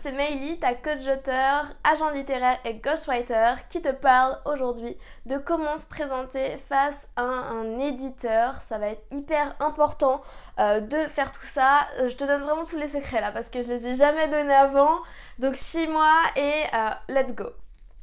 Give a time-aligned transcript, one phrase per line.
[0.00, 4.96] C'est Meili, ta coach d'auteur, agent littéraire et ghostwriter qui te parle aujourd'hui
[5.26, 8.56] de comment se présenter face à un, éditeur.
[8.62, 10.22] Ça va être hyper important
[10.58, 11.86] euh, de faire tout ça.
[11.98, 14.54] Je te donne vraiment tous les secrets là parce que je les ai jamais donnés
[14.54, 14.96] avant.
[15.38, 17.50] Donc suis-moi et euh, let's go.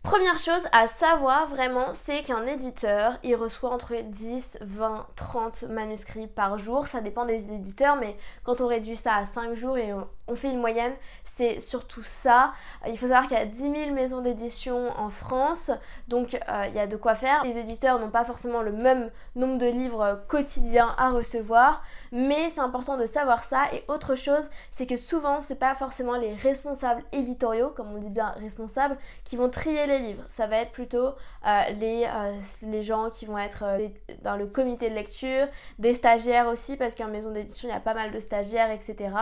[0.03, 6.27] Première chose à savoir vraiment, c'est qu'un éditeur, il reçoit entre 10, 20, 30 manuscrits
[6.27, 6.87] par jour.
[6.87, 10.49] Ça dépend des éditeurs, mais quand on réduit ça à 5 jours et on, fait
[10.51, 12.53] une moyenne, c'est surtout ça.
[12.87, 15.69] Il faut savoir qu'il y a 10 000 maisons d'édition en France,
[16.07, 17.43] donc euh, il y a de quoi faire.
[17.43, 22.61] Les éditeurs n'ont pas forcément le même nombre de livres quotidiens à recevoir, mais c'est
[22.61, 23.65] important de savoir ça.
[23.73, 28.09] Et autre chose, c'est que souvent, c'est pas forcément les responsables éditoriaux, comme on dit
[28.09, 30.23] bien responsables, qui vont trier les livres.
[30.29, 33.87] Ça va être plutôt euh, les, euh, les gens qui vont être euh,
[34.21, 35.47] dans le comité de lecture,
[35.79, 39.13] des stagiaires aussi, parce qu'en maison d'édition, il y a pas mal de stagiaires, etc.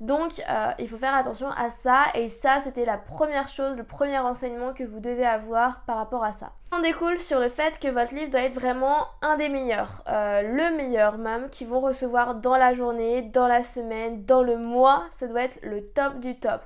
[0.00, 0.42] Donc,
[0.78, 2.04] il faut faire attention à ça.
[2.14, 6.24] Et ça, c'était la première chose, le premier renseignement que vous devez avoir par rapport
[6.24, 6.52] à ça.
[6.74, 10.74] On découle sur le fait que votre livre doit être vraiment un des meilleurs, le
[10.74, 15.04] meilleur même, qui vont recevoir dans la journée, dans la semaine, dans le mois.
[15.10, 16.62] Ça doit être le top du top.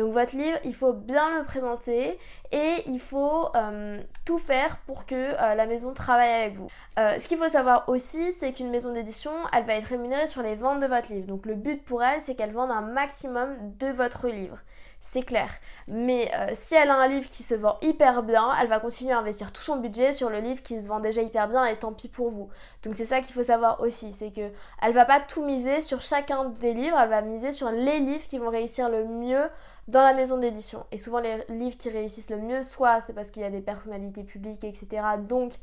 [0.00, 2.18] Donc votre livre, il faut bien le présenter
[2.52, 6.68] et il faut euh, tout faire pour que euh, la maison travaille avec vous.
[6.98, 10.42] Euh, ce qu'il faut savoir aussi, c'est qu'une maison d'édition, elle va être rémunérée sur
[10.42, 11.26] les ventes de votre livre.
[11.26, 14.58] Donc le but pour elle, c'est qu'elle vende un maximum de votre livre.
[15.00, 15.50] C'est clair.
[15.88, 19.18] Mais si elle a un livre qui se vend hyper bien, elle va continuer à
[19.18, 21.92] investir tout son budget sur le livre qui se vend déjà hyper bien et tant
[21.92, 22.48] pis pour vous.
[22.82, 24.50] Donc c'est ça qu'il faut savoir aussi, c'est que
[24.82, 28.26] elle va pas tout miser sur chacun des livres, elle va miser sur les livres
[28.26, 29.48] qui vont réussir le mieux
[29.88, 30.86] dans la maison d'édition.
[30.92, 33.60] Et souvent les livres qui réussissent le mieux, soit c'est parce qu'il y a des
[33.60, 35.02] personnalités publiques, etc.
[35.18, 35.54] Donc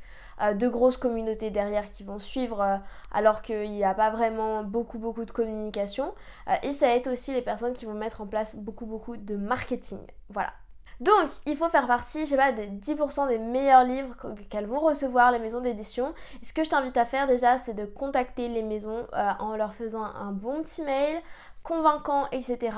[0.41, 2.77] euh, de grosses communautés derrière qui vont suivre euh,
[3.11, 6.13] alors qu'il n'y a pas vraiment beaucoup beaucoup de communication.
[6.49, 9.35] Euh, et ça aide aussi les personnes qui vont mettre en place beaucoup beaucoup de
[9.35, 9.99] marketing.
[10.29, 10.53] Voilà.
[10.99, 14.15] Donc, il faut faire partie, je sais pas, des 10% des meilleurs livres
[14.49, 16.13] qu'elles vont recevoir les maisons d'édition.
[16.41, 19.05] Ce que je t'invite à faire déjà, c'est de contacter les maisons
[19.39, 21.21] en leur faisant un bon petit mail,
[21.67, 22.77] convaincant, etc.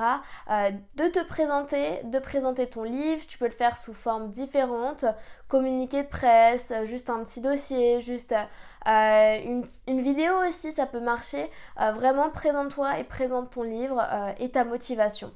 [0.49, 3.23] Euh, de te présenter, de présenter ton livre.
[3.27, 5.05] Tu peux le faire sous forme différente,
[5.47, 8.33] communiqué de presse, juste un petit dossier, juste
[8.87, 11.51] euh, une, vidéo aussi, ça peut marcher.
[11.79, 14.01] Euh, vraiment, présente-toi et présente ton livre
[14.39, 15.31] et ta motivation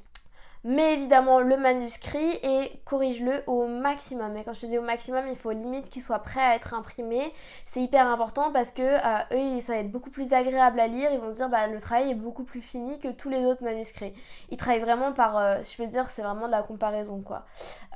[0.64, 4.38] mais évidemment le manuscrit et corrige-le au maximum.
[4.38, 6.74] Et quand je te dis au maximum, il faut limite qu'il soit prêt à être
[6.74, 7.34] imprimé.
[7.66, 11.12] C'est hyper important parce que euh, eux, ça va être beaucoup plus agréable à lire.
[11.12, 14.14] Ils vont dire bah le travail est beaucoup plus fini que tous les autres manuscrits.
[14.50, 17.44] Ils travaillent vraiment par, euh, si je peux dire, c'est vraiment de la comparaison quoi.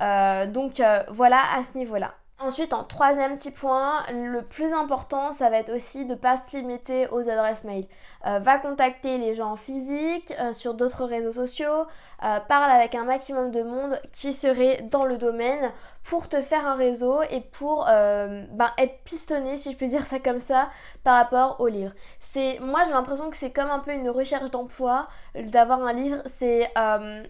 [0.00, 2.14] Euh, donc voilà à ce niveau-là.
[2.40, 6.36] Ensuite, en troisième petit point, le plus important, ça va être aussi de ne pas
[6.36, 7.88] se limiter aux adresses mail.
[8.26, 11.86] Euh, va contacter les gens en physique, euh, sur d'autres réseaux sociaux,
[12.24, 15.72] euh, parle avec un maximum de monde qui serait dans le domaine
[16.04, 20.18] pour te faire un réseau et pour ben, être pistonné, si je peux dire ça
[20.18, 20.70] comme ça,
[21.04, 21.92] par rapport au livre.
[22.18, 26.22] C'est, moi, j'ai l'impression que c'est comme un peu une recherche d'emploi d'avoir un livre.
[26.24, 26.72] C'est,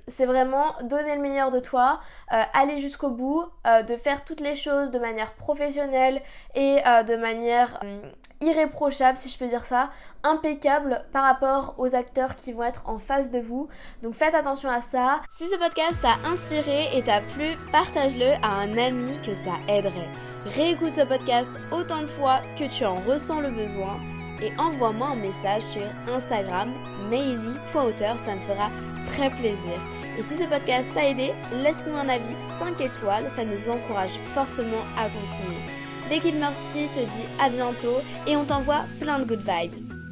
[0.07, 1.99] c'est vraiment donner le meilleur de toi,
[2.29, 6.23] aller jusqu'au bout, de faire toutes les choses, manière professionnelle
[6.55, 8.01] et euh, de manière euh,
[8.41, 9.91] irréprochable, si je peux dire ça,
[10.23, 13.69] impeccable par rapport aux acteurs qui vont être en face de vous.
[14.03, 15.21] Donc faites attention à ça.
[15.29, 20.09] Si ce podcast t'a inspiré et t'a plu, partage-le à un ami que ça aiderait.
[20.47, 23.99] Réécoute ce podcast autant de fois que tu en ressens le besoin
[24.41, 26.73] et envoie-moi un message sur Instagram,
[27.11, 28.71] maily.auteur, ça me fera
[29.05, 29.79] très plaisir.
[30.19, 34.83] Et si ce podcast t'a aidé, laisse-nous un avis 5 étoiles, ça nous encourage fortement
[34.97, 35.63] à continuer.
[36.11, 39.98] L'équipe Mercy te dit à bientôt et on t'envoie plein de good vibes.